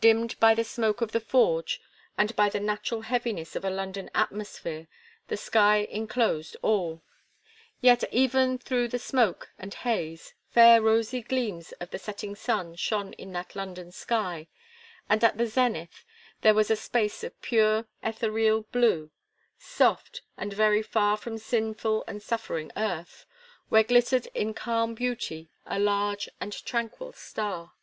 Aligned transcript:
Dimmed 0.00 0.34
by 0.40 0.56
the 0.56 0.64
smoke 0.64 1.00
of 1.02 1.12
the 1.12 1.20
forge, 1.20 1.80
and 2.18 2.34
by 2.34 2.48
the 2.48 2.58
natural 2.58 3.02
heaviness 3.02 3.54
of 3.54 3.64
a 3.64 3.70
London 3.70 4.10
atmosphere, 4.12 4.88
the 5.28 5.36
sky 5.36 5.86
enclosed 5.88 6.56
all; 6.62 7.04
yet, 7.80 8.02
even 8.12 8.58
through 8.58 8.88
the 8.88 8.98
smoke 8.98 9.52
and 9.56 9.72
haze, 9.72 10.34
fair 10.50 10.82
rosy 10.82 11.22
gleams 11.22 11.70
of 11.78 11.90
the 11.90 11.98
setting 12.00 12.34
sun 12.34 12.74
shone 12.74 13.12
in 13.12 13.32
that 13.34 13.54
London 13.54 13.92
sky, 13.92 14.48
and 15.08 15.22
at 15.22 15.38
the 15.38 15.46
zenith 15.46 16.04
there 16.40 16.54
was 16.54 16.72
a 16.72 16.74
space 16.76 17.22
of 17.22 17.40
pure, 17.40 17.86
ethereal 18.02 18.62
blue 18.72 19.12
soft, 19.58 20.22
and 20.36 20.52
very 20.52 20.82
far 20.82 21.16
from 21.16 21.38
sinful 21.38 22.02
and 22.08 22.20
suffering 22.20 22.72
earth, 22.76 23.26
where 23.68 23.84
glittered 23.84 24.26
in 24.34 24.52
calm 24.54 24.96
beauty 24.96 25.48
a 25.66 25.78
large 25.78 26.28
and 26.40 26.52
tranquil 26.64 27.12
star. 27.12 27.74